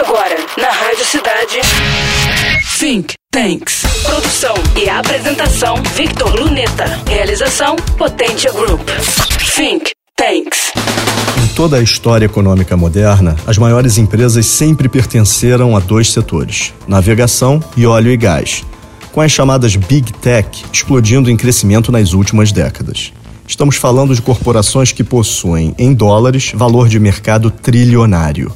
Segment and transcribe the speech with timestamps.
[0.00, 1.60] Agora, na Rádio Cidade.
[2.78, 3.82] Think Tanks.
[4.02, 6.86] Produção e apresentação: Victor Luneta.
[7.06, 8.80] Realização: Potência Group.
[9.54, 10.72] Think Tanks.
[11.36, 17.62] Em toda a história econômica moderna, as maiores empresas sempre pertenceram a dois setores: navegação
[17.76, 18.64] e óleo e gás,
[19.12, 23.12] com as chamadas Big Tech explodindo em crescimento nas últimas décadas.
[23.46, 28.50] Estamos falando de corporações que possuem, em dólares, valor de mercado trilionário.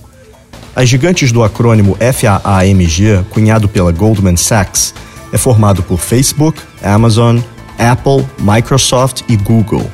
[0.76, 4.92] As gigantes do acrônimo FAAMG, cunhado pela Goldman Sachs,
[5.32, 7.38] é formado por Facebook, Amazon,
[7.78, 9.88] Apple, Microsoft e Google.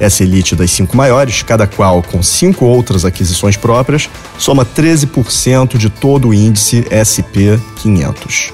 [0.00, 5.88] Essa elite das cinco maiores, cada qual com cinco outras aquisições próprias, soma 13% de
[5.88, 8.52] todo o índice SP 500.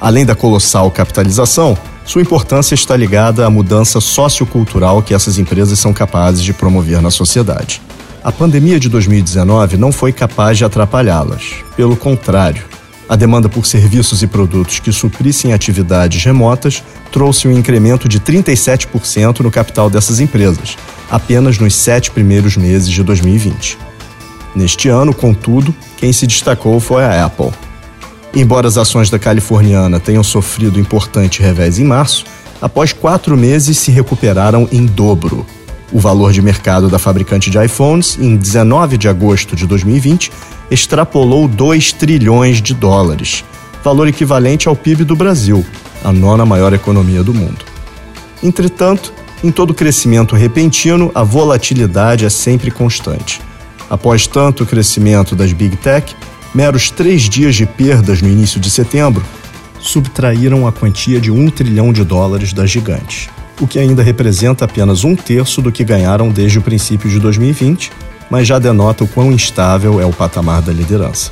[0.00, 5.92] Além da colossal capitalização, sua importância está ligada à mudança sociocultural que essas empresas são
[5.92, 7.80] capazes de promover na sociedade.
[8.24, 11.54] A pandemia de 2019 não foi capaz de atrapalhá-las.
[11.74, 12.64] Pelo contrário,
[13.08, 19.40] a demanda por serviços e produtos que suprissem atividades remotas trouxe um incremento de 37%
[19.40, 20.78] no capital dessas empresas,
[21.10, 23.76] apenas nos sete primeiros meses de 2020.
[24.54, 27.50] Neste ano, contudo, quem se destacou foi a Apple.
[28.32, 32.24] Embora as ações da californiana tenham sofrido importante revés em março,
[32.60, 35.44] após quatro meses se recuperaram em dobro.
[35.92, 40.32] O valor de mercado da fabricante de iPhones, em 19 de agosto de 2020,
[40.70, 43.44] extrapolou 2 trilhões de dólares,
[43.84, 45.62] valor equivalente ao PIB do Brasil,
[46.02, 47.62] a nona maior economia do mundo.
[48.42, 49.12] Entretanto,
[49.44, 53.42] em todo crescimento repentino, a volatilidade é sempre constante.
[53.90, 56.16] Após tanto crescimento das Big Tech,
[56.54, 59.22] meros três dias de perdas no início de setembro
[59.78, 63.28] subtraíram a quantia de um trilhão de dólares das gigantes,
[63.62, 67.92] o que ainda representa apenas um terço do que ganharam desde o princípio de 2020,
[68.28, 71.30] mas já denota o quão instável é o patamar da liderança.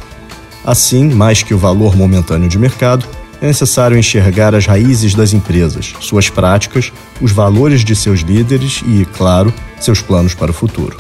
[0.65, 3.05] Assim, mais que o valor momentâneo de mercado,
[3.43, 9.05] é necessário enxergar as raízes das empresas, suas práticas, os valores de seus líderes e,
[9.17, 10.97] claro, seus planos para o futuro.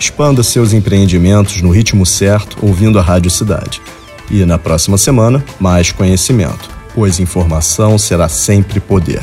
[0.00, 3.82] Expanda seus empreendimentos no ritmo certo ouvindo a Rádio Cidade.
[4.30, 9.22] E na próxima semana, mais conhecimento, pois informação será sempre poder.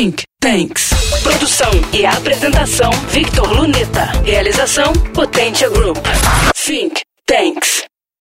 [0.00, 0.88] Think Tanks.
[1.22, 4.06] Produção e apresentação: Victor Luneta.
[4.24, 5.98] Realização: Potência Group.
[6.54, 7.89] Think Tanks.